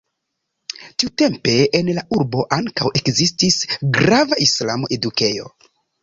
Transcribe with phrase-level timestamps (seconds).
[1.01, 3.59] Tiutempe en la urbo ankaŭ ekzistis
[3.99, 5.53] grava islama edukejo.